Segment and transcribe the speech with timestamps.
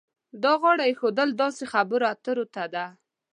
[0.43, 2.85] دا غاړه ایښودل داسې خبرو اترو ته ده.